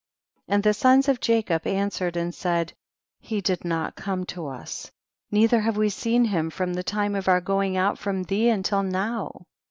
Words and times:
And 0.47 0.63
the 0.63 0.73
sons 0.73 1.07
of 1.07 1.19
Jacob 1.21 1.67
answer 1.67 2.07
ed 2.07 2.17
and 2.17 2.33
said, 2.33 2.73
he 3.19 3.39
did 3.39 3.63
not 3.63 3.93
come 3.95 4.25
to 4.33 4.47
us, 4.47 4.89
neither 5.29 5.59
have 5.59 5.77
we 5.77 5.89
seen 5.89 6.25
him 6.25 6.49
from 6.49 6.73
the 6.73 6.81
time 6.81 7.13
of 7.13 7.27
our 7.27 7.39
going 7.39 7.77
out 7.77 7.99
from 7.99 8.23
thee 8.23 8.49
until 8.49 8.81
now. 8.81 9.45